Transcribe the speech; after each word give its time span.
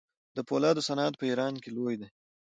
د 0.35 0.37
فولادو 0.47 0.85
صنعت 0.87 1.13
په 1.17 1.25
ایران 1.29 1.53
کې 1.63 1.69
لوی 1.77 1.95
دی. 2.01 2.07